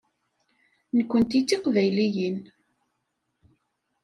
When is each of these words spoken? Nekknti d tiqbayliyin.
Nekknti 0.97 1.39
d 1.43 1.45
tiqbayliyin. 1.47 2.37